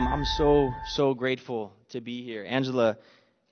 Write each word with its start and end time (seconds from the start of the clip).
Um, 0.00 0.08
I'm 0.08 0.24
so, 0.24 0.76
so 0.82 1.12
grateful 1.12 1.74
to 1.90 2.00
be 2.00 2.24
here. 2.24 2.42
Angela 2.48 2.96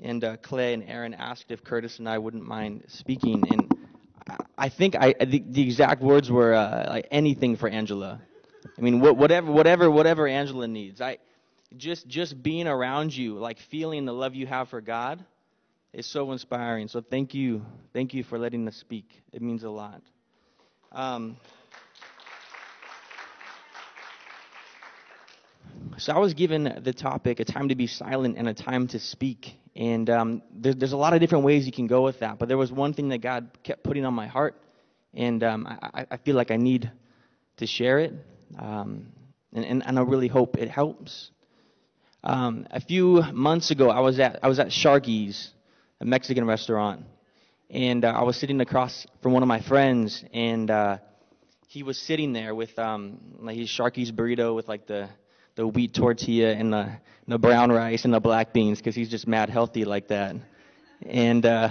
and 0.00 0.24
uh, 0.24 0.38
Clay 0.38 0.72
and 0.72 0.82
Aaron 0.82 1.12
asked 1.12 1.50
if 1.50 1.62
Curtis 1.62 1.98
and 1.98 2.08
I 2.08 2.16
wouldn't 2.16 2.42
mind 2.42 2.84
speaking, 2.88 3.46
and 3.52 3.76
I, 4.56 4.70
think 4.70 4.96
I, 4.96 5.12
the, 5.12 5.44
the 5.46 5.60
exact 5.60 6.00
words 6.00 6.30
were 6.30 6.54
uh, 6.54 6.86
like 6.88 7.06
anything 7.10 7.56
for 7.56 7.68
Angela. 7.68 8.22
I 8.78 8.80
mean, 8.80 8.98
wh- 8.98 9.14
whatever, 9.14 9.52
whatever, 9.52 9.90
whatever 9.90 10.26
Angela 10.26 10.66
needs. 10.66 11.02
I 11.02 11.18
just, 11.76 12.08
just 12.08 12.42
being 12.42 12.66
around 12.66 13.14
you, 13.14 13.34
like 13.34 13.58
feeling 13.58 14.06
the 14.06 14.14
love 14.14 14.34
you 14.34 14.46
have 14.46 14.70
for 14.70 14.80
God, 14.80 15.22
is 15.92 16.06
so 16.06 16.32
inspiring. 16.32 16.88
So 16.88 17.02
thank 17.02 17.34
you, 17.34 17.62
thank 17.92 18.14
you 18.14 18.24
for 18.24 18.38
letting 18.38 18.66
us 18.68 18.76
speak. 18.76 19.04
It 19.34 19.42
means 19.42 19.64
a 19.64 19.70
lot. 19.70 20.00
Um, 20.92 21.36
So 25.98 26.12
I 26.12 26.18
was 26.18 26.34
given 26.34 26.80
the 26.82 26.92
topic, 26.92 27.40
a 27.40 27.44
time 27.44 27.68
to 27.68 27.74
be 27.74 27.86
silent 27.86 28.38
and 28.38 28.48
a 28.48 28.54
time 28.54 28.86
to 28.88 29.00
speak. 29.00 29.56
And 29.74 30.08
um, 30.10 30.42
there, 30.52 30.74
there's 30.74 30.92
a 30.92 30.96
lot 30.96 31.12
of 31.12 31.20
different 31.20 31.44
ways 31.44 31.66
you 31.66 31.72
can 31.72 31.86
go 31.86 32.02
with 32.02 32.20
that. 32.20 32.38
But 32.38 32.48
there 32.48 32.58
was 32.58 32.70
one 32.70 32.94
thing 32.94 33.08
that 33.08 33.18
God 33.18 33.50
kept 33.62 33.82
putting 33.82 34.04
on 34.04 34.14
my 34.14 34.26
heart, 34.26 34.54
and 35.14 35.42
um, 35.42 35.66
I, 35.66 36.06
I, 36.10 36.16
feel 36.18 36.36
like 36.36 36.50
I 36.50 36.56
need 36.56 36.90
to 37.56 37.66
share 37.66 37.98
it. 37.98 38.12
Um, 38.58 39.08
and, 39.52 39.64
and, 39.64 39.86
and, 39.86 39.98
I 39.98 40.02
really 40.02 40.28
hope 40.28 40.56
it 40.56 40.68
helps. 40.68 41.30
Um, 42.22 42.66
a 42.70 42.80
few 42.80 43.22
months 43.32 43.70
ago, 43.70 43.90
I 43.90 44.00
was 44.00 44.18
at 44.20 44.40
I 44.42 44.48
was 44.48 44.58
at 44.58 44.68
Sharky's, 44.68 45.50
a 46.00 46.04
Mexican 46.04 46.44
restaurant, 46.44 47.04
and 47.70 48.04
uh, 48.04 48.08
I 48.08 48.24
was 48.24 48.36
sitting 48.36 48.60
across 48.60 49.06
from 49.22 49.32
one 49.32 49.42
of 49.42 49.48
my 49.48 49.60
friends, 49.60 50.24
and 50.32 50.70
uh, 50.70 50.98
he 51.68 51.82
was 51.82 51.98
sitting 51.98 52.32
there 52.32 52.54
with 52.54 52.76
um, 52.78 53.18
like 53.40 53.56
his 53.56 53.68
Sharky's 53.68 54.10
burrito 54.10 54.54
with 54.54 54.68
like 54.68 54.86
the 54.86 55.08
the 55.58 55.66
wheat 55.66 55.92
tortilla 55.92 56.52
and 56.52 56.72
the, 56.72 56.88
the 57.26 57.36
brown 57.36 57.72
rice 57.72 58.04
and 58.04 58.14
the 58.14 58.20
black 58.20 58.52
beans 58.52 58.78
because 58.78 58.94
he's 58.94 59.08
just 59.10 59.26
mad 59.26 59.50
healthy 59.50 59.84
like 59.84 60.06
that. 60.06 60.36
And 61.04 61.44
uh, 61.44 61.70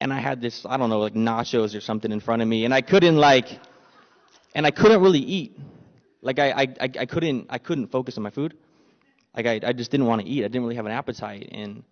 and 0.00 0.10
I 0.10 0.18
had 0.18 0.40
this 0.40 0.64
I 0.64 0.78
don't 0.78 0.88
know 0.88 0.98
like 0.98 1.12
nachos 1.12 1.76
or 1.76 1.82
something 1.82 2.10
in 2.10 2.20
front 2.20 2.40
of 2.40 2.48
me, 2.48 2.64
and 2.64 2.72
I 2.72 2.80
couldn't 2.80 3.18
like, 3.18 3.48
and 4.54 4.66
I 4.66 4.70
couldn't 4.70 5.02
really 5.02 5.20
eat. 5.20 5.58
Like 6.22 6.38
I 6.38 6.52
I 6.52 6.66
I 6.80 7.06
couldn't 7.06 7.48
I 7.50 7.58
couldn't 7.58 7.88
focus 7.88 8.16
on 8.16 8.22
my 8.22 8.30
food. 8.30 8.56
Like 9.36 9.44
I 9.44 9.60
I 9.62 9.72
just 9.74 9.90
didn't 9.90 10.06
want 10.06 10.22
to 10.22 10.26
eat. 10.26 10.40
I 10.44 10.48
didn't 10.48 10.62
really 10.62 10.76
have 10.76 10.86
an 10.86 10.92
appetite, 10.92 11.50
and 11.52 11.84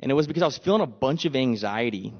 and 0.00 0.10
it 0.10 0.14
was 0.14 0.26
because 0.26 0.42
I 0.42 0.46
was 0.46 0.58
feeling 0.58 0.82
a 0.82 0.86
bunch 0.86 1.26
of 1.26 1.36
anxiety 1.36 2.12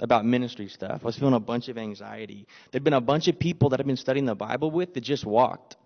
about 0.00 0.26
ministry 0.26 0.66
stuff. 0.66 1.02
I 1.02 1.06
was 1.06 1.16
feeling 1.16 1.34
a 1.34 1.40
bunch 1.40 1.68
of 1.68 1.78
anxiety. 1.78 2.48
There'd 2.72 2.82
been 2.82 2.92
a 2.92 3.00
bunch 3.00 3.28
of 3.28 3.38
people 3.38 3.68
that 3.68 3.78
I've 3.78 3.86
been 3.86 3.96
studying 3.96 4.26
the 4.26 4.34
Bible 4.34 4.72
with 4.72 4.94
that 4.94 5.02
just 5.02 5.24
walked. 5.24 5.76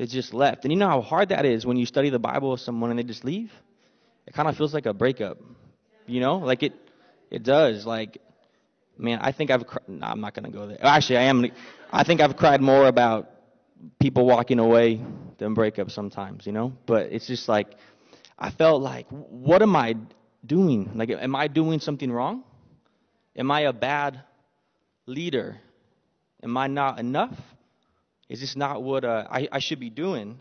They 0.00 0.06
just 0.06 0.32
left. 0.32 0.64
And 0.64 0.72
you 0.72 0.78
know 0.78 0.88
how 0.88 1.02
hard 1.02 1.28
that 1.28 1.44
is 1.44 1.66
when 1.66 1.76
you 1.76 1.84
study 1.84 2.08
the 2.08 2.18
Bible 2.18 2.52
with 2.52 2.62
someone 2.62 2.88
and 2.88 2.98
they 2.98 3.02
just 3.02 3.22
leave? 3.22 3.52
It 4.26 4.32
kind 4.32 4.48
of 4.48 4.56
feels 4.56 4.72
like 4.72 4.86
a 4.86 4.94
breakup. 4.94 5.36
You 6.06 6.20
know? 6.20 6.38
Like 6.38 6.62
it 6.62 6.72
it 7.30 7.42
does. 7.42 7.84
Like 7.84 8.16
man, 8.96 9.18
I 9.20 9.32
think 9.32 9.50
I've 9.50 9.66
cr- 9.66 9.84
no, 9.86 10.06
I'm 10.06 10.22
not 10.22 10.32
going 10.32 10.50
to 10.50 10.50
go 10.50 10.66
there. 10.66 10.78
Actually, 10.80 11.18
I 11.18 11.24
am 11.24 11.44
I 11.92 12.02
think 12.02 12.22
I've 12.22 12.34
cried 12.38 12.62
more 12.62 12.86
about 12.88 13.28
people 13.98 14.24
walking 14.24 14.58
away 14.58 15.04
than 15.36 15.54
breakups 15.54 15.90
sometimes, 15.90 16.46
you 16.46 16.52
know? 16.52 16.72
But 16.86 17.12
it's 17.12 17.26
just 17.26 17.46
like 17.46 17.76
I 18.38 18.48
felt 18.48 18.80
like 18.80 19.06
what 19.10 19.60
am 19.60 19.76
I 19.76 19.96
doing? 20.46 20.92
Like 20.94 21.10
am 21.10 21.36
I 21.36 21.46
doing 21.46 21.78
something 21.78 22.10
wrong? 22.10 22.42
Am 23.36 23.50
I 23.50 23.60
a 23.68 23.72
bad 23.74 24.18
leader? 25.04 25.58
Am 26.42 26.56
I 26.56 26.68
not 26.68 26.98
enough? 26.98 27.36
Is 28.30 28.40
this 28.40 28.54
not 28.54 28.80
what 28.84 29.04
uh, 29.04 29.26
I, 29.28 29.48
I 29.50 29.58
should 29.58 29.80
be 29.80 29.90
doing? 29.90 30.38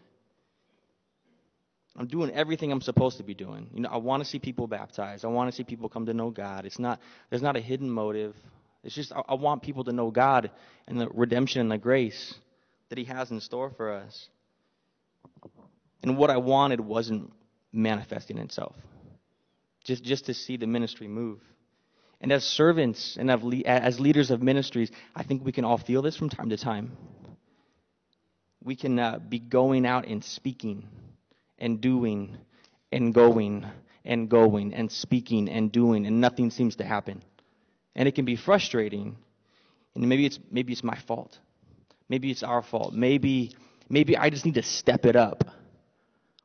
I'm 1.97 2.05
doing 2.05 2.31
everything 2.31 2.71
I'm 2.71 2.81
supposed 2.81 3.17
to 3.17 3.23
be 3.23 3.33
doing. 3.33 3.67
You 3.73 3.81
know, 3.81 3.89
I 3.89 3.97
want 3.97 4.23
to 4.23 4.29
see 4.29 4.37
people 4.37 4.67
baptized. 4.67 5.25
I 5.25 5.27
want 5.27 5.49
to 5.49 5.55
see 5.55 5.63
people 5.63 5.89
come 5.89 6.05
to 6.05 6.13
know 6.13 6.29
God. 6.29 6.67
It's 6.67 6.77
not 6.77 7.01
there's 7.31 7.41
not 7.41 7.57
a 7.57 7.59
hidden 7.59 7.89
motive. 7.89 8.35
It's 8.83 8.93
just 8.93 9.11
I, 9.11 9.23
I 9.29 9.33
want 9.33 9.63
people 9.63 9.83
to 9.85 9.91
know 9.91 10.11
God 10.11 10.51
and 10.87 11.01
the 11.01 11.09
redemption 11.09 11.61
and 11.61 11.71
the 11.71 11.79
grace 11.79 12.35
that 12.89 12.99
He 12.99 13.05
has 13.05 13.31
in 13.31 13.41
store 13.41 13.71
for 13.75 13.91
us. 13.91 14.29
And 16.03 16.15
what 16.15 16.29
I 16.29 16.37
wanted 16.37 16.79
wasn't 16.79 17.33
manifesting 17.73 18.37
itself. 18.37 18.75
Just 19.83 20.03
just 20.03 20.27
to 20.27 20.35
see 20.35 20.57
the 20.57 20.67
ministry 20.67 21.07
move. 21.07 21.39
And 22.21 22.31
as 22.31 22.43
servants 22.43 23.17
and 23.19 23.31
as 23.31 23.99
leaders 23.99 24.29
of 24.29 24.43
ministries, 24.43 24.91
I 25.15 25.23
think 25.23 25.43
we 25.43 25.51
can 25.51 25.65
all 25.65 25.79
feel 25.79 26.03
this 26.03 26.15
from 26.15 26.29
time 26.29 26.49
to 26.49 26.57
time 26.57 26.91
we 28.63 28.75
can 28.75 28.99
uh, 28.99 29.19
be 29.19 29.39
going 29.39 29.85
out 29.85 30.07
and 30.07 30.23
speaking 30.23 30.87
and 31.57 31.81
doing 31.81 32.37
and 32.91 33.13
going 33.13 33.65
and 34.05 34.29
going 34.29 34.73
and 34.73 34.91
speaking 34.91 35.49
and 35.49 35.71
doing 35.71 36.05
and 36.05 36.19
nothing 36.19 36.51
seems 36.51 36.75
to 36.77 36.83
happen. 36.83 37.23
And 37.95 38.07
it 38.07 38.15
can 38.15 38.25
be 38.25 38.35
frustrating 38.35 39.17
and 39.95 40.07
maybe 40.07 40.25
it's 40.25 40.39
maybe 40.51 40.73
it's 40.73 40.83
my 40.83 40.97
fault. 41.07 41.37
Maybe 42.07 42.31
it's 42.31 42.43
our 42.43 42.61
fault. 42.61 42.93
Maybe 42.93 43.55
maybe 43.89 44.15
i 44.15 44.29
just 44.29 44.45
need 44.45 44.53
to 44.53 44.63
step 44.63 45.05
it 45.05 45.15
up 45.15 45.43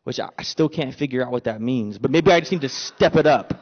which 0.05 0.19
i, 0.19 0.29
I 0.39 0.43
still 0.43 0.69
can't 0.69 0.95
figure 0.95 1.25
out 1.25 1.31
what 1.31 1.45
that 1.45 1.61
means 1.61 1.99
but 1.99 2.11
maybe 2.11 2.33
i 2.33 2.41
just 2.41 2.53
need 2.53 2.63
to 2.63 2.69
step 2.69 3.17
it 3.17 3.27
up. 3.27 3.55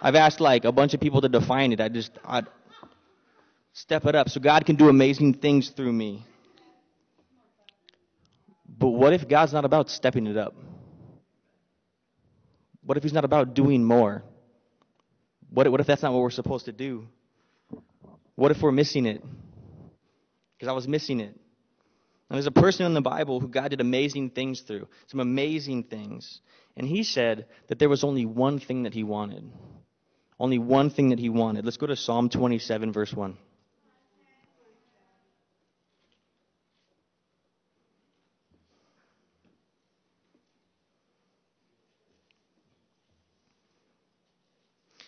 I've 0.00 0.16
asked 0.16 0.40
like 0.40 0.64
a 0.64 0.72
bunch 0.72 0.92
of 0.92 1.00
people 1.00 1.22
to 1.22 1.28
define 1.28 1.72
it. 1.72 1.80
I 1.80 1.88
just 1.88 2.12
i 2.24 2.42
step 3.72 4.04
it 4.06 4.14
up. 4.14 4.28
So 4.28 4.40
god 4.40 4.66
can 4.66 4.76
do 4.76 4.88
amazing 4.88 5.34
things 5.34 5.70
through 5.70 5.92
me 5.92 6.24
but 8.76 8.88
what 8.88 9.12
if 9.12 9.28
God's 9.28 9.52
not 9.52 9.64
about 9.64 9.90
stepping 9.90 10.26
it 10.26 10.36
up? 10.36 10.54
What 12.82 12.96
if 12.96 13.02
He's 13.02 13.12
not 13.12 13.24
about 13.24 13.54
doing 13.54 13.84
more? 13.84 14.22
What, 15.50 15.70
what 15.70 15.80
if 15.80 15.86
that's 15.86 16.02
not 16.02 16.12
what 16.12 16.22
we're 16.22 16.30
supposed 16.30 16.64
to 16.66 16.72
do? 16.72 17.06
What 18.34 18.50
if 18.50 18.60
we're 18.60 18.72
missing 18.72 19.06
it? 19.06 19.22
Because 20.56 20.68
I 20.68 20.72
was 20.72 20.88
missing 20.88 21.20
it. 21.20 21.38
And 22.28 22.36
there's 22.36 22.46
a 22.46 22.50
person 22.50 22.86
in 22.86 22.94
the 22.94 23.00
Bible 23.00 23.38
who 23.38 23.48
God 23.48 23.68
did 23.68 23.80
amazing 23.80 24.30
things 24.30 24.62
through, 24.62 24.88
some 25.06 25.20
amazing 25.20 25.84
things. 25.84 26.40
And 26.76 26.86
he 26.86 27.04
said 27.04 27.46
that 27.68 27.78
there 27.78 27.88
was 27.88 28.02
only 28.02 28.26
one 28.26 28.58
thing 28.58 28.82
that 28.84 28.94
he 28.94 29.04
wanted. 29.04 29.48
Only 30.40 30.58
one 30.58 30.90
thing 30.90 31.10
that 31.10 31.18
he 31.20 31.28
wanted. 31.28 31.64
Let's 31.64 31.76
go 31.76 31.86
to 31.86 31.94
Psalm 31.94 32.28
27, 32.28 32.92
verse 32.92 33.12
1. 33.12 33.36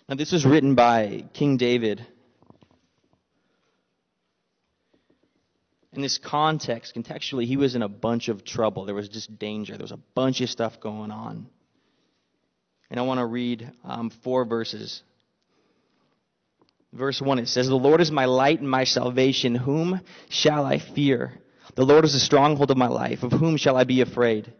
Now, 0.08 0.14
this 0.14 0.30
was 0.30 0.46
written 0.46 0.76
by 0.76 1.24
King 1.32 1.56
David. 1.56 2.06
In 5.92 6.00
this 6.00 6.18
context, 6.18 6.94
contextually, 6.94 7.44
he 7.44 7.56
was 7.56 7.74
in 7.74 7.82
a 7.82 7.88
bunch 7.88 8.28
of 8.28 8.44
trouble. 8.44 8.84
There 8.84 8.94
was 8.94 9.08
just 9.08 9.36
danger. 9.38 9.72
There 9.72 9.84
was 9.84 9.92
a 9.92 10.00
bunch 10.14 10.40
of 10.42 10.48
stuff 10.48 10.78
going 10.78 11.10
on. 11.10 11.48
And 12.88 13.00
I 13.00 13.02
want 13.02 13.18
to 13.18 13.26
read 13.26 13.68
um, 13.82 14.10
four 14.10 14.44
verses. 14.44 15.02
Verse 16.92 17.20
1 17.20 17.40
it 17.40 17.48
says, 17.48 17.66
The 17.66 17.74
Lord 17.74 18.00
is 18.00 18.12
my 18.12 18.26
light 18.26 18.60
and 18.60 18.70
my 18.70 18.84
salvation. 18.84 19.56
Whom 19.56 20.00
shall 20.28 20.64
I 20.64 20.78
fear? 20.78 21.32
The 21.74 21.84
Lord 21.84 22.04
is 22.04 22.12
the 22.12 22.20
stronghold 22.20 22.70
of 22.70 22.76
my 22.76 22.86
life. 22.86 23.24
Of 23.24 23.32
whom 23.32 23.56
shall 23.56 23.76
I 23.76 23.82
be 23.82 24.02
afraid? 24.02 24.52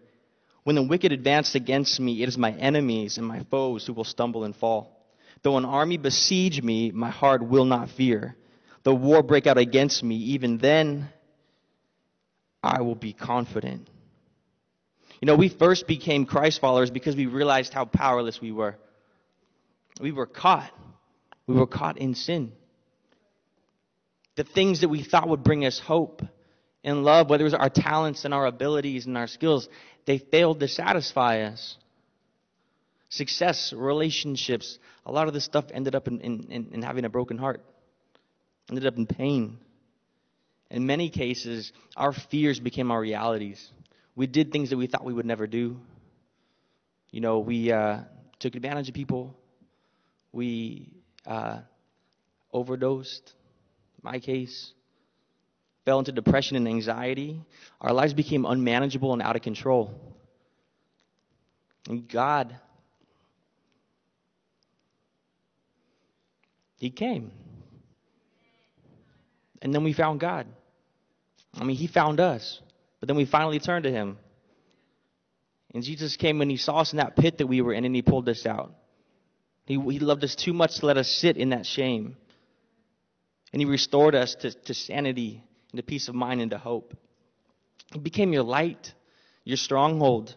When 0.65 0.75
the 0.75 0.83
wicked 0.83 1.13
advance 1.13 1.55
against 1.55 2.01
me, 2.01 2.25
it 2.25 2.29
is 2.29 2.37
my 2.37 2.51
enemies 2.51 3.17
and 3.17 3.27
my 3.27 3.45
foes 3.45 3.87
who 3.87 3.93
will 3.93 4.03
stumble 4.03 4.43
and 4.43 4.57
fall. 4.57 4.96
Though 5.43 5.57
an 5.57 5.65
army 5.65 5.97
besiege 5.97 6.63
me, 6.63 6.91
my 6.91 7.11
heart 7.11 7.47
will 7.47 7.65
not 7.65 7.91
fear. 7.91 8.37
Though 8.83 8.95
war 8.95 9.23
break 9.23 9.47
out 9.47 9.59
against 9.59 10.03
me, 10.03 10.17
even 10.17 10.59
then 10.59 11.09
I 12.63 12.83
will 12.83 12.95
be 12.95 13.13
confident. 13.13 13.89
You 15.21 15.27
know, 15.27 15.37
we 15.37 15.49
first 15.49 15.87
became 15.87 16.27
Christ 16.27 16.61
followers 16.61 16.91
because 16.91 17.17
we 17.17 17.27
realized 17.27 17.73
how 17.73 17.85
powerless 17.85 18.41
we 18.41 18.53
were. 18.53 18.77
We 20.01 20.13
were 20.13 20.27
caught. 20.27 20.71
We 21.47 21.55
were 21.55 21.67
caught 21.67 21.99
in 21.99 22.15
sin. 22.15 22.53
The 24.37 24.45
things 24.45 24.83
that 24.83 24.89
we 24.89 25.03
thought 25.03 25.29
would 25.29 25.43
bring 25.43 25.65
us 25.65 25.79
hope 25.79 26.23
and 26.85 27.03
love, 27.03 27.31
whether 27.31 27.43
it 27.43 27.47
was 27.47 27.55
our 27.55 27.71
talents 27.71 28.25
and 28.25 28.35
our 28.35 28.47
abilities 28.47 29.07
and 29.07 29.17
our 29.17 29.27
skills, 29.27 29.69
they 30.05 30.19
failed 30.19 30.61
to 30.61 30.69
satisfy 30.69 31.43
us 31.43 31.77
success, 33.09 33.73
relationships. 33.77 34.79
A 35.05 35.13
lot 35.13 35.29
of 35.29 35.35
this 35.35 35.45
stuff 35.45 35.67
ended 35.73 35.95
up 35.95 36.09
in, 36.09 36.21
in, 36.21 36.69
in, 36.73 36.83
having 36.83 37.05
a 37.05 37.09
broken 37.09 37.39
heart, 37.39 37.63
ended 38.69 38.87
up 38.87 38.97
in 38.97 39.07
pain. 39.07 39.59
In 40.71 40.87
many 40.87 41.11
cases, 41.11 41.73
our 41.97 42.13
fears 42.13 42.59
became 42.59 42.91
our 42.91 43.01
realities. 43.01 43.71
We 44.17 44.27
did 44.27 44.51
things 44.51 44.71
that 44.71 44.77
we 44.77 44.87
thought 44.87 45.05
we 45.05 45.13
would 45.13 45.27
never 45.27 45.47
do. 45.47 45.77
You 47.11 47.21
know, 47.21 47.39
we 47.39 47.71
uh, 47.71 48.01
took 48.41 48.57
advantage 48.57 48.89
of 48.89 48.95
people. 48.95 49.37
We 50.33 50.91
uh, 51.27 51.61
overdosed. 52.53 53.33
My 54.03 54.19
case. 54.19 54.73
fell 55.85 55.99
into 55.99 56.13
depression 56.13 56.57
and 56.57 56.67
anxiety. 56.67 57.41
Our 57.81 57.93
lives 57.93 58.15
became 58.15 58.45
unmanageable 58.45 59.13
and 59.13 59.23
out 59.23 59.37
of 59.37 59.43
control. 59.43 59.95
And 61.89 62.09
God, 62.09 62.59
He 66.79 66.91
came. 66.91 67.33
And 69.63 69.75
then 69.75 69.85
we 69.85 69.93
found 69.93 70.21
God. 70.21 70.47
I 71.55 71.65
mean, 71.65 71.77
He 71.77 71.87
found 71.87 72.21
us. 72.21 72.61
But 73.01 73.09
then 73.09 73.17
we 73.17 73.25
finally 73.25 73.59
turned 73.59 73.85
to 73.85 73.91
Him. 73.91 74.19
And 75.75 75.83
Jesus 75.83 76.17
came 76.17 76.41
and 76.41 76.51
He 76.51 76.57
saw 76.57 76.79
us 76.79 76.93
in 76.93 76.99
that 76.99 77.17
pit 77.17 77.39
that 77.39 77.47
we 77.47 77.61
were 77.61 77.73
in 77.73 77.85
and 77.85 77.95
He 77.95 78.03
pulled 78.03 78.29
us 78.29 78.47
out. 78.47 78.73
He, 79.65 79.75
he 79.75 79.99
loved 79.99 80.23
us 80.23 80.37
too 80.37 80.53
much 80.53 80.77
to 80.77 80.87
let 80.87 80.97
us 80.97 81.11
sit 81.11 81.37
in 81.37 81.51
that 81.51 81.67
shame. 81.67 82.17
And 83.53 83.61
He 83.61 83.67
restored 83.67 84.15
us 84.15 84.35
to, 84.37 84.53
to 84.53 84.75
sanity 84.75 85.43
and 85.73 85.79
to 85.79 85.83
peace 85.83 86.09
of 86.09 86.15
mind 86.15 86.41
and 86.41 86.51
to 86.51 86.59
hope. 86.59 86.95
He 87.93 87.99
became 87.99 88.33
your 88.33 88.43
light, 88.43 88.93
your 89.45 89.57
stronghold. 89.57 90.35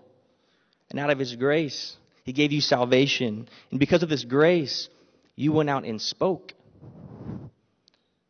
And 0.89 0.99
out 0.99 1.09
of 1.09 1.19
His 1.19 1.35
grace, 1.35 1.95
He 2.23 2.33
gave 2.33 2.51
you 2.51 2.61
salvation. 2.61 3.47
And 3.71 3.79
because 3.79 4.03
of 4.03 4.09
this 4.09 4.23
grace, 4.23 4.89
you 5.39 5.53
went 5.53 5.69
out 5.69 5.85
and 5.85 6.01
spoke. 6.01 6.53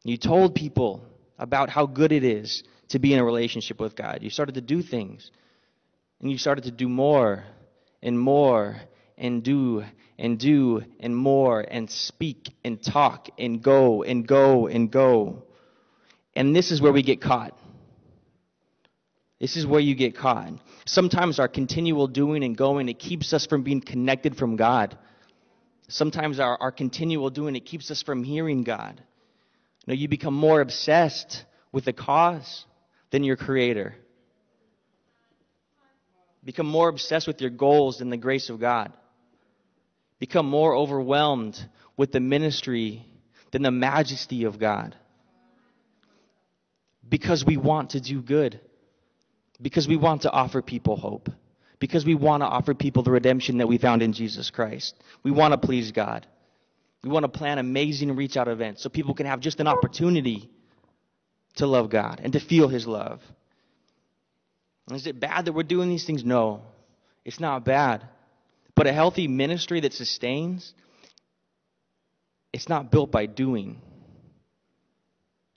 You 0.04 0.16
told 0.16 0.54
people 0.54 1.04
about 1.40 1.68
how 1.68 1.88
good 1.88 2.12
it 2.12 2.24
is 2.24 2.62
to 2.90 3.00
be 3.00 3.14
in 3.14 3.20
a 3.20 3.24
relationship 3.24 3.80
with 3.80 3.96
God. 3.96 4.20
You 4.22 4.30
started 4.30 4.56
to 4.56 4.62
do 4.62 4.84
things. 4.84 5.32
And 6.22 6.32
you 6.32 6.38
started 6.38 6.66
to 6.66 6.72
do 6.72 6.88
more 6.88 7.46
and 8.04 8.20
more 8.20 8.80
and 9.18 9.42
do 9.42 9.84
and 10.20 10.38
do 10.38 10.84
and 11.00 11.18
more 11.18 11.62
and 11.62 11.90
speak 11.90 12.52
and 12.64 12.82
talk 12.82 13.30
and 13.40 13.64
go 13.64 14.04
and 14.04 14.28
go 14.28 14.68
and 14.68 14.92
go. 14.92 15.46
And 16.36 16.56
this 16.56 16.70
is 16.70 16.80
where 16.80 16.94
we 16.94 17.02
get 17.02 17.22
caught. 17.22 17.58
This 19.40 19.58
is 19.58 19.66
where 19.66 19.82
you 19.82 19.96
get 19.96 20.16
caught. 20.16 20.52
Sometimes 20.86 21.40
our 21.40 21.48
continual 21.48 22.06
doing 22.06 22.44
and 22.44 22.56
going, 22.56 22.88
it 22.88 23.00
keeps 23.00 23.34
us 23.34 23.48
from 23.48 23.64
being 23.64 23.82
connected 23.82 24.38
from 24.38 24.58
God. 24.58 24.96
Sometimes 25.90 26.40
our, 26.40 26.56
our 26.62 26.72
continual 26.72 27.32
doing, 27.32 27.56
it 27.56 27.66
keeps 27.66 27.90
us 27.90 28.04
from 28.04 28.24
hearing 28.24 28.64
God. 28.64 29.02
You 29.86 29.94
know, 29.94 30.00
you 30.00 30.08
become 30.08 30.36
more 30.36 30.62
obsessed 30.62 31.46
with 31.72 31.86
the 31.86 31.94
cause 31.94 32.66
than 33.10 33.24
your 33.24 33.36
creator. 33.36 33.96
Become 36.44 36.68
more 36.68 36.90
obsessed 36.90 37.28
with 37.28 37.42
your 37.42 37.50
goals 37.50 37.98
than 37.98 38.12
the 38.12 38.18
grace 38.18 38.50
of 38.50 38.60
God. 38.60 38.94
Become 40.20 40.48
more 40.48 40.76
overwhelmed 40.76 41.60
with 41.98 42.12
the 42.12 42.20
ministry 42.20 43.04
than 43.52 43.64
the 43.64 43.72
majesty 43.72 44.44
of 44.44 44.60
God. 44.60 44.96
Because 47.08 47.44
we 47.44 47.58
want 47.58 47.92
to 47.92 48.00
do 48.00 48.22
good. 48.22 48.60
Because 49.60 49.88
we 49.88 49.98
want 49.98 50.22
to 50.22 50.32
offer 50.32 50.62
people 50.62 50.96
hope. 50.96 51.30
Because 51.80 52.06
we 52.06 52.16
want 52.16 52.42
to 52.42 52.48
offer 52.48 52.74
people 52.74 53.04
the 53.04 53.12
redemption 53.12 53.58
that 53.60 53.68
we 53.68 53.78
found 53.78 54.02
in 54.02 54.14
Jesus 54.14 54.50
Christ. 54.50 54.96
We 55.24 55.32
want 55.32 55.54
to 55.54 55.58
please 55.58 55.92
God. 55.92 56.28
We 57.04 57.10
want 57.10 57.24
to 57.24 57.30
plan 57.30 57.58
amazing 57.58 58.16
reach 58.16 58.36
out 58.36 58.48
events 58.50 58.84
so 58.84 58.90
people 58.90 59.16
can 59.16 59.26
have 59.26 59.40
just 59.40 59.60
an 59.60 59.68
opportunity 59.68 60.50
to 61.56 61.66
love 61.66 61.90
God 61.90 62.20
and 62.22 62.34
to 62.34 62.40
feel 62.40 62.68
His 62.68 62.86
love. 62.86 63.22
Is 64.92 65.08
it 65.08 65.20
bad 65.20 65.46
that 65.46 65.54
we're 65.54 65.64
doing 65.64 65.90
these 65.90 66.06
things? 66.06 66.26
No, 66.26 66.62
it's 67.24 67.40
not 67.40 67.64
bad. 67.64 68.04
But 68.76 68.88
a 68.88 68.94
healthy 68.94 69.28
ministry 69.28 69.82
that 69.82 69.94
sustains, 69.94 70.74
it's 72.52 72.68
not 72.68 72.92
built 72.92 73.12
by 73.12 73.26
doing. 73.26 73.82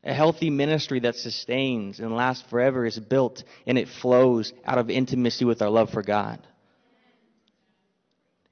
A 0.04 0.12
healthy 0.12 0.50
ministry 0.50 1.00
that 1.00 1.14
sustains 1.14 2.00
and 2.00 2.16
lasts 2.16 2.44
forever 2.50 2.84
is 2.84 2.98
built 2.98 3.44
and 3.66 3.78
it 3.78 3.88
flows 3.88 4.52
out 4.64 4.78
of 4.78 4.90
intimacy 4.90 5.44
with 5.44 5.62
our 5.62 5.70
love 5.70 5.90
for 5.90 6.02
God. 6.02 6.40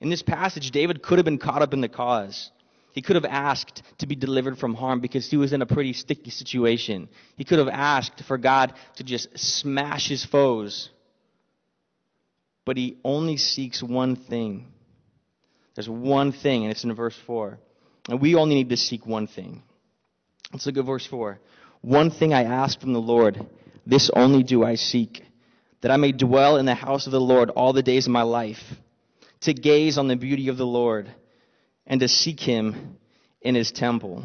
In 0.01 0.09
this 0.09 0.23
passage, 0.23 0.71
David 0.71 1.03
could 1.03 1.19
have 1.19 1.25
been 1.25 1.39
caught 1.39 1.63
up 1.63 1.75
in 1.75 1.81
the 1.81 1.89
cause. 1.89 2.51
He 2.93 3.03
could 3.03 3.17
have 3.17 3.25
asked 3.25 3.83
to 3.99 4.07
be 4.07 4.17
delivered 4.17 4.59
from 4.59 4.75
harm 4.75 5.01
because 5.01 5.29
he 5.31 5.37
was 5.37 5.53
in 5.53 5.63
a 5.63 5.67
pretty 5.67 5.93
sticky 5.93 6.31
situation. 6.31 7.09
He 7.37 7.45
could 7.45 7.59
have 7.59 7.69
asked 7.69 8.23
for 8.25 8.39
God 8.39 8.73
to 8.97 9.05
just 9.05 9.39
smash 9.39 10.09
his 10.09 10.25
foes. 10.25 10.89
But 12.65 12.77
he 12.77 12.99
only 13.05 13.37
seeks 13.37 13.83
one 13.83 14.17
thing. 14.17 14.69
There's 15.75 15.89
one 15.89 16.33
thing, 16.33 16.63
and 16.63 16.71
it's 16.71 16.85
in 16.85 16.95
verse 16.95 17.17
4. 17.27 17.59
And 18.09 18.21
we 18.21 18.35
only 18.35 18.57
need 18.57 18.71
to 18.71 18.77
seek 18.77 19.07
one 19.07 19.27
thing. 19.27 19.63
Let's 20.53 20.67
look 20.67 20.77
at 20.79 20.85
verse 20.85 21.07
4. 21.07 21.39
One 21.83 22.11
thing 22.11 22.35
I 22.35 22.45
ask 22.45 22.81
from 22.81 22.93
the 22.93 23.01
Lord, 23.01 23.47
this 23.87 24.11
only 24.15 24.43
do 24.43 24.65
I 24.65 24.75
seek, 24.75 25.23
that 25.81 25.91
I 25.91 25.97
may 25.97 26.13
dwell 26.13 26.57
in 26.57 26.67
the 26.67 26.75
house 26.75 27.07
of 27.07 27.13
the 27.13 27.21
Lord 27.21 27.51
all 27.51 27.73
the 27.73 27.83
days 27.83 28.07
of 28.07 28.13
my 28.13 28.23
life, 28.23 28.63
to 29.41 29.55
gaze 29.55 29.97
on 29.97 30.09
the 30.09 30.17
beauty 30.17 30.49
of 30.49 30.57
the 30.57 30.67
Lord 30.67 31.11
and 31.87 32.01
to 32.01 32.09
seek 32.09 32.41
him 32.41 32.97
in 33.41 33.55
his 33.55 33.73
temple. 33.73 34.23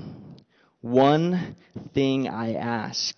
One 0.81 1.55
thing 1.93 2.27
I 2.27 2.55
ask. 2.55 3.17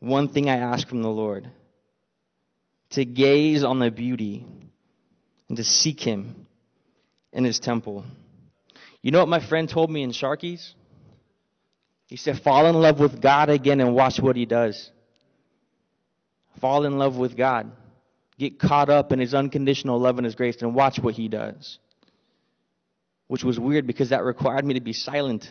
One 0.00 0.28
thing 0.28 0.48
I 0.48 0.56
ask 0.56 0.88
from 0.88 1.02
the 1.02 1.10
Lord 1.10 1.50
to 2.90 3.04
gaze 3.04 3.64
on 3.64 3.80
the 3.80 3.90
beauty 3.90 4.46
and 5.48 5.56
to 5.56 5.64
seek 5.64 6.00
him 6.00 6.46
in 7.32 7.44
his 7.44 7.58
temple. 7.58 8.04
You 9.02 9.10
know 9.10 9.18
what 9.18 9.28
my 9.28 9.40
friend 9.40 9.68
told 9.68 9.90
me 9.90 10.02
in 10.02 10.12
Sharky's? 10.12 10.74
He 12.06 12.16
said, 12.16 12.40
Fall 12.40 12.66
in 12.66 12.74
love 12.74 13.00
with 13.00 13.20
God 13.20 13.48
again 13.50 13.80
and 13.80 13.94
watch 13.94 14.20
what 14.20 14.36
he 14.36 14.46
does. 14.46 14.90
Fall 16.60 16.84
in 16.84 16.98
love 16.98 17.16
with 17.16 17.36
God. 17.36 17.70
Get 18.38 18.58
caught 18.58 18.90
up 18.90 19.12
in 19.12 19.18
his 19.18 19.34
unconditional 19.34 19.98
love 19.98 20.18
and 20.18 20.24
his 20.24 20.34
grace 20.34 20.60
and 20.60 20.74
watch 20.74 20.98
what 20.98 21.14
he 21.14 21.28
does 21.28 21.78
which 23.26 23.44
was 23.44 23.58
weird 23.58 23.86
because 23.86 24.10
that 24.10 24.24
required 24.24 24.64
me 24.64 24.74
to 24.74 24.80
be 24.80 24.92
silent. 24.92 25.50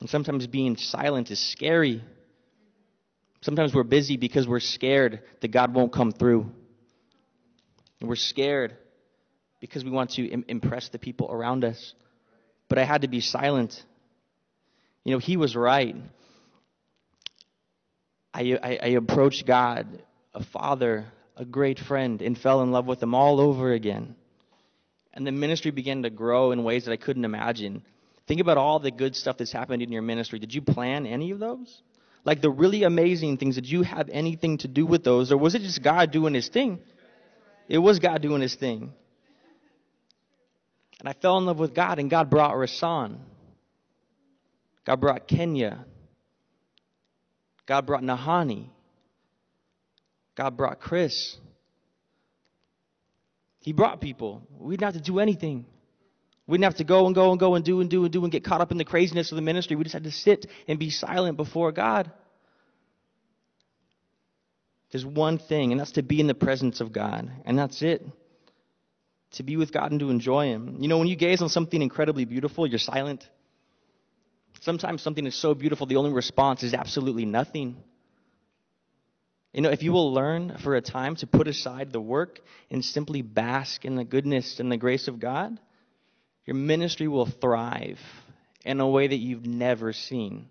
And 0.00 0.08
sometimes 0.08 0.46
being 0.46 0.76
silent 0.76 1.30
is 1.30 1.38
scary. 1.38 2.02
Sometimes 3.40 3.74
we're 3.74 3.82
busy 3.82 4.16
because 4.16 4.46
we're 4.46 4.60
scared 4.60 5.20
that 5.40 5.48
God 5.48 5.74
won't 5.74 5.92
come 5.92 6.12
through. 6.12 6.50
And 8.00 8.08
we're 8.08 8.16
scared 8.16 8.76
because 9.60 9.84
we 9.84 9.90
want 9.90 10.10
to 10.12 10.26
Im- 10.26 10.44
impress 10.48 10.88
the 10.88 10.98
people 10.98 11.30
around 11.30 11.64
us. 11.64 11.94
But 12.68 12.78
I 12.78 12.84
had 12.84 13.02
to 13.02 13.08
be 13.08 13.20
silent. 13.20 13.84
You 15.04 15.12
know, 15.12 15.18
he 15.18 15.36
was 15.36 15.56
right. 15.56 15.96
I, 18.34 18.58
I, 18.62 18.78
I 18.82 18.88
approached 18.88 19.46
God, 19.46 20.02
a 20.34 20.42
father, 20.44 21.06
a 21.36 21.44
great 21.44 21.78
friend, 21.78 22.22
and 22.22 22.38
fell 22.38 22.62
in 22.62 22.70
love 22.70 22.86
with 22.86 23.02
him 23.02 23.14
all 23.14 23.40
over 23.40 23.72
again. 23.72 24.14
And 25.12 25.26
the 25.26 25.32
ministry 25.32 25.70
began 25.70 26.02
to 26.04 26.10
grow 26.10 26.52
in 26.52 26.64
ways 26.64 26.86
that 26.86 26.92
I 26.92 26.96
couldn't 26.96 27.24
imagine. 27.24 27.82
Think 28.26 28.40
about 28.40 28.56
all 28.56 28.78
the 28.78 28.90
good 28.90 29.14
stuff 29.16 29.36
that's 29.36 29.52
happened 29.52 29.82
in 29.82 29.92
your 29.92 30.02
ministry. 30.02 30.38
Did 30.38 30.54
you 30.54 30.62
plan 30.62 31.06
any 31.06 31.32
of 31.32 31.38
those? 31.38 31.82
Like 32.24 32.40
the 32.40 32.50
really 32.50 32.84
amazing 32.84 33.36
things, 33.36 33.56
did 33.56 33.68
you 33.68 33.82
have 33.82 34.08
anything 34.08 34.58
to 34.58 34.68
do 34.68 34.86
with 34.86 35.02
those? 35.02 35.32
Or 35.32 35.36
was 35.36 35.54
it 35.54 35.62
just 35.62 35.82
God 35.82 36.12
doing 36.12 36.34
his 36.34 36.48
thing? 36.48 36.78
It 37.68 37.78
was 37.78 37.98
God 37.98 38.22
doing 38.22 38.40
his 38.40 38.54
thing. 38.54 38.92
And 41.00 41.08
I 41.08 41.14
fell 41.14 41.36
in 41.38 41.46
love 41.46 41.58
with 41.58 41.74
God, 41.74 41.98
and 41.98 42.08
God 42.08 42.30
brought 42.30 42.54
Rasan. 42.54 43.18
God 44.84 45.00
brought 45.00 45.28
Kenya. 45.28 45.84
God 47.66 47.86
brought 47.86 48.02
Nahani. 48.02 48.68
God 50.34 50.56
brought 50.56 50.80
Chris. 50.80 51.36
He 53.60 53.72
brought 53.72 54.00
people. 54.00 54.42
We 54.58 54.76
didn't 54.76 54.94
have 54.94 55.02
to 55.02 55.10
do 55.10 55.20
anything. 55.20 55.66
We 56.46 56.58
didn't 56.58 56.64
have 56.64 56.76
to 56.76 56.84
go 56.84 57.06
and 57.06 57.14
go 57.14 57.30
and 57.30 57.38
go 57.38 57.54
and 57.54 57.64
do 57.64 57.80
and 57.80 57.88
do 57.88 58.02
and 58.02 58.12
do 58.12 58.22
and 58.24 58.32
get 58.32 58.44
caught 58.44 58.60
up 58.60 58.72
in 58.72 58.78
the 58.78 58.84
craziness 58.84 59.30
of 59.30 59.36
the 59.36 59.42
ministry. 59.42 59.76
We 59.76 59.84
just 59.84 59.92
had 59.92 60.04
to 60.04 60.10
sit 60.10 60.46
and 60.66 60.78
be 60.78 60.90
silent 60.90 61.36
before 61.36 61.70
God. 61.70 62.10
There's 64.90 65.06
one 65.06 65.38
thing, 65.38 65.70
and 65.70 65.80
that's 65.80 65.92
to 65.92 66.02
be 66.02 66.20
in 66.20 66.26
the 66.26 66.34
presence 66.34 66.80
of 66.80 66.92
God. 66.92 67.30
And 67.46 67.58
that's 67.58 67.80
it. 67.82 68.04
To 69.32 69.42
be 69.42 69.56
with 69.56 69.72
God 69.72 69.92
and 69.92 70.00
to 70.00 70.10
enjoy 70.10 70.46
Him. 70.46 70.78
You 70.80 70.88
know, 70.88 70.98
when 70.98 71.08
you 71.08 71.16
gaze 71.16 71.40
on 71.40 71.48
something 71.48 71.80
incredibly 71.80 72.24
beautiful, 72.24 72.66
you're 72.66 72.78
silent. 72.78 73.26
Sometimes 74.62 75.02
something 75.02 75.26
is 75.26 75.34
so 75.34 75.54
beautiful, 75.54 75.86
the 75.86 75.96
only 75.96 76.12
response 76.12 76.62
is 76.62 76.72
absolutely 76.72 77.24
nothing. 77.24 77.76
You 79.52 79.60
know, 79.60 79.70
if 79.70 79.82
you 79.82 79.90
will 79.90 80.14
learn 80.14 80.56
for 80.62 80.76
a 80.76 80.80
time 80.80 81.16
to 81.16 81.26
put 81.26 81.48
aside 81.48 81.92
the 81.92 82.00
work 82.00 82.38
and 82.70 82.84
simply 82.84 83.22
bask 83.22 83.84
in 83.84 83.96
the 83.96 84.04
goodness 84.04 84.60
and 84.60 84.70
the 84.70 84.76
grace 84.76 85.08
of 85.08 85.18
God, 85.18 85.58
your 86.46 86.54
ministry 86.54 87.08
will 87.08 87.26
thrive 87.26 87.98
in 88.64 88.78
a 88.78 88.88
way 88.88 89.08
that 89.08 89.16
you've 89.16 89.46
never 89.46 89.92
seen. 89.92 90.48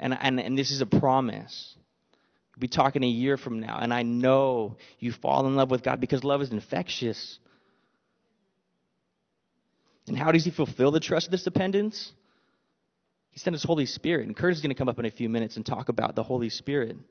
And, 0.00 0.18
and, 0.20 0.40
and 0.40 0.58
this 0.58 0.72
is 0.72 0.80
a 0.80 0.86
promise. 0.86 1.76
We'll 2.56 2.62
be 2.62 2.68
talking 2.68 3.04
a 3.04 3.08
year 3.08 3.36
from 3.36 3.60
now, 3.60 3.78
and 3.80 3.94
I 3.94 4.02
know 4.02 4.76
you 4.98 5.12
fall 5.12 5.46
in 5.46 5.54
love 5.54 5.70
with 5.70 5.84
God 5.84 6.00
because 6.00 6.24
love 6.24 6.42
is 6.42 6.50
infectious. 6.50 7.38
And 10.08 10.18
how 10.18 10.32
does 10.32 10.44
He 10.44 10.50
fulfill 10.50 10.90
the 10.90 10.98
trust 10.98 11.28
of 11.28 11.30
this 11.30 11.44
dependence? 11.44 12.10
Sent 13.40 13.54
His 13.54 13.64
Holy 13.64 13.86
Spirit. 13.86 14.26
And 14.26 14.36
Curtis 14.36 14.58
is 14.58 14.62
going 14.62 14.74
to 14.74 14.78
come 14.78 14.88
up 14.88 14.98
in 14.98 15.04
a 15.04 15.10
few 15.10 15.28
minutes 15.28 15.56
and 15.56 15.64
talk 15.64 15.88
about 15.88 16.14
the 16.14 16.22
Holy 16.22 16.50
Spirit. 16.50 16.90
And 16.90 17.04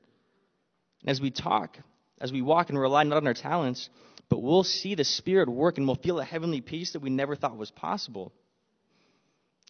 as 1.06 1.20
we 1.20 1.30
talk, 1.30 1.78
as 2.20 2.32
we 2.32 2.42
walk 2.42 2.70
and 2.70 2.78
rely 2.78 3.02
not 3.04 3.16
on 3.16 3.26
our 3.26 3.34
talents, 3.34 3.90
but 4.28 4.40
we'll 4.40 4.64
see 4.64 4.94
the 4.94 5.04
Spirit 5.04 5.48
work 5.48 5.78
and 5.78 5.86
we'll 5.86 5.96
feel 5.96 6.20
a 6.20 6.24
heavenly 6.24 6.60
peace 6.60 6.92
that 6.92 7.00
we 7.00 7.10
never 7.10 7.34
thought 7.34 7.56
was 7.56 7.70
possible. 7.70 8.32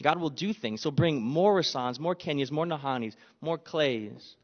God 0.03 0.21
will 0.21 0.31
do 0.31 0.53
things. 0.53 0.83
He'll 0.83 0.93
bring 0.93 1.23
more 1.23 1.61
Rasans, 1.61 1.99
more 1.99 2.15
Kenyas, 2.15 2.51
more 2.51 2.67
Nahanis, 2.67 3.15
more 3.41 3.59
Clays, 3.59 4.37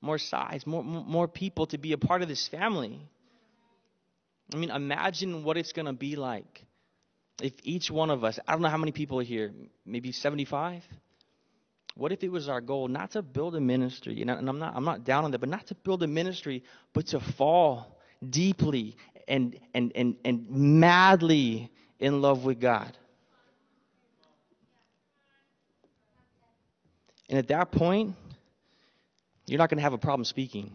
more 0.00 0.18
size, 0.18 0.66
more, 0.66 0.82
more 0.82 1.28
people 1.28 1.66
to 1.66 1.78
be 1.78 1.92
a 1.92 1.98
part 1.98 2.22
of 2.22 2.28
this 2.28 2.48
family. 2.48 3.00
I 4.52 4.56
mean, 4.56 4.70
imagine 4.70 5.44
what 5.44 5.56
it's 5.56 5.72
going 5.72 5.86
to 5.86 5.92
be 5.92 6.16
like 6.16 6.64
if 7.42 7.52
each 7.62 7.90
one 7.90 8.10
of 8.10 8.24
us, 8.24 8.38
I 8.46 8.52
don't 8.52 8.62
know 8.62 8.68
how 8.68 8.76
many 8.76 8.92
people 8.92 9.20
are 9.20 9.24
here, 9.24 9.52
maybe 9.84 10.12
75? 10.12 10.82
What 11.94 12.12
if 12.12 12.22
it 12.22 12.30
was 12.30 12.48
our 12.48 12.60
goal 12.60 12.88
not 12.88 13.10
to 13.12 13.22
build 13.22 13.54
a 13.54 13.60
ministry, 13.60 14.22
and 14.22 14.30
I'm 14.30 14.58
not, 14.58 14.74
I'm 14.74 14.84
not 14.84 15.04
down 15.04 15.24
on 15.24 15.30
that, 15.32 15.38
but 15.38 15.48
not 15.48 15.66
to 15.66 15.74
build 15.74 16.02
a 16.02 16.06
ministry, 16.06 16.62
but 16.92 17.06
to 17.08 17.20
fall 17.20 17.98
deeply 18.28 18.96
and, 19.28 19.58
and, 19.74 19.92
and, 19.94 20.16
and 20.24 20.48
madly 20.50 21.70
in 21.98 22.22
love 22.22 22.44
with 22.44 22.60
God? 22.60 22.96
And 27.28 27.38
at 27.38 27.48
that 27.48 27.72
point, 27.72 28.14
you're 29.46 29.58
not 29.58 29.68
going 29.70 29.78
to 29.78 29.82
have 29.82 29.92
a 29.92 29.98
problem 29.98 30.24
speaking. 30.24 30.70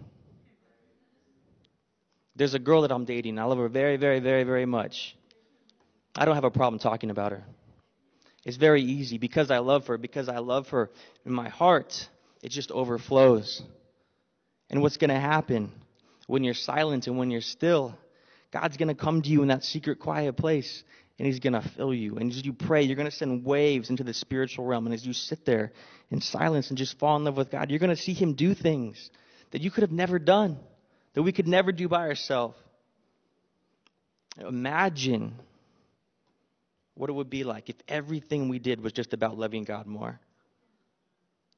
There's 2.36 2.54
a 2.54 2.60
girl 2.60 2.82
that 2.82 2.92
I'm 2.92 3.06
dating. 3.06 3.40
I 3.40 3.44
love 3.46 3.58
her 3.58 3.70
very, 3.70 3.98
very, 3.98 4.20
very, 4.20 4.44
very 4.44 4.66
much. 4.66 5.16
I 6.16 6.26
don't 6.26 6.36
have 6.36 6.44
a 6.44 6.52
problem 6.52 6.80
talking 6.80 7.10
about 7.10 7.32
her. 7.32 7.44
It's 8.48 8.56
very 8.56 8.82
easy 8.82 9.18
because 9.18 9.52
I 9.52 9.58
love 9.58 9.88
her, 9.88 9.98
because 9.98 10.30
I 10.30 10.38
love 10.38 10.70
her 10.70 10.90
in 11.26 11.34
my 11.34 11.50
heart, 11.50 12.08
it 12.42 12.48
just 12.48 12.72
overflows. 12.72 13.62
And 14.70 14.82
what's 14.82 14.96
going 14.96 15.10
to 15.10 15.20
happen 15.20 15.70
when 16.28 16.46
you're 16.46 16.54
silent 16.54 17.08
and 17.08 17.18
when 17.18 17.30
you're 17.30 17.42
still? 17.42 17.94
God's 18.52 18.78
going 18.78 18.88
to 18.88 18.96
come 18.96 19.22
to 19.22 19.28
you 19.28 19.42
in 19.42 19.50
that 19.50 19.66
secret, 19.66 20.00
quiet 20.00 20.38
place 20.38 20.86
and 21.20 21.26
He's 21.26 21.40
going 21.42 21.62
to 21.62 21.70
fill 21.76 21.94
you. 21.94 22.16
And 22.16 22.32
as 22.32 22.46
you 22.46 22.54
pray, 22.54 22.84
you're 22.84 22.96
going 22.96 23.10
to 23.10 23.16
send 23.16 23.44
waves 23.44 23.90
into 23.90 24.06
the 24.06 24.14
spiritual 24.14 24.64
realm. 24.64 24.86
And 24.86 24.96
as 24.96 25.06
you 25.06 25.12
sit 25.12 25.46
there 25.46 25.74
in 26.10 26.22
silence 26.22 26.70
and 26.70 26.78
just 26.78 26.98
fall 27.00 27.18
in 27.18 27.26
love 27.26 27.36
with 27.36 27.52
God, 27.52 27.70
you're 27.70 27.80
going 27.80 27.94
to 27.94 28.02
see 28.02 28.14
Him 28.14 28.34
do 28.34 28.54
things 28.54 29.12
that 29.52 29.62
you 29.62 29.72
could 29.72 29.82
have 29.82 29.92
never 29.92 30.20
done, 30.20 30.58
that 31.16 31.22
we 31.22 31.34
could 31.34 31.50
never 31.50 31.74
do 31.74 31.90
by 31.90 32.08
ourselves. 32.08 32.56
Imagine 34.40 35.34
what 36.98 37.10
it 37.10 37.14
would 37.14 37.30
be 37.30 37.44
like 37.44 37.70
if 37.70 37.76
everything 37.88 38.50
we 38.50 38.60
did 38.60 38.82
was 38.82 38.94
just 38.94 39.14
about 39.14 39.38
loving 39.38 39.64
God 39.64 39.86
more. 39.86 40.20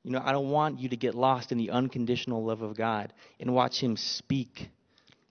You 0.03 0.11
know, 0.11 0.21
I 0.23 0.31
don't 0.31 0.49
want 0.49 0.79
you 0.79 0.89
to 0.89 0.97
get 0.97 1.15
lost 1.15 1.51
in 1.51 1.57
the 1.57 1.71
unconditional 1.71 2.43
love 2.43 2.61
of 2.61 2.75
God 2.75 3.13
and 3.39 3.53
watch 3.53 3.81
Him 3.81 3.97
speak 3.97 4.69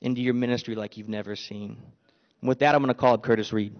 into 0.00 0.20
your 0.20 0.34
ministry 0.34 0.74
like 0.74 0.96
you've 0.96 1.08
never 1.08 1.36
seen. 1.36 1.76
And 2.40 2.48
with 2.48 2.60
that, 2.60 2.74
I'm 2.74 2.82
going 2.82 2.94
to 2.94 2.98
call 2.98 3.14
up 3.14 3.22
Curtis 3.22 3.52
Reed. 3.52 3.74